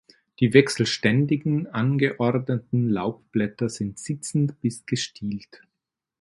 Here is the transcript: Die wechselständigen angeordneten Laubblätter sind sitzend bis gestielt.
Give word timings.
Die 0.39 0.55
wechselständigen 0.55 1.67
angeordneten 1.67 2.89
Laubblätter 2.89 3.69
sind 3.69 3.99
sitzend 3.99 4.59
bis 4.59 4.87
gestielt. 4.87 5.61